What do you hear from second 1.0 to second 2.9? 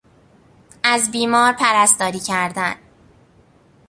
بیمار پرستاری کردن